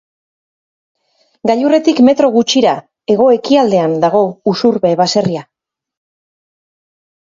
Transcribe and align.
Gailurretik 1.49 2.01
metro 2.09 2.31
gutxira, 2.39 2.75
hego-ekialdean, 3.15 3.97
dago 4.09 4.25
Usurbe 4.57 4.99
baserria. 5.07 5.49